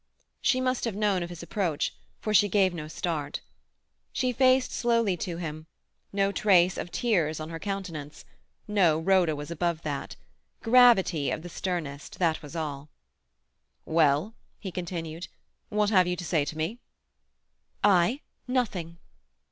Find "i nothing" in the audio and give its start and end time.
17.83-18.97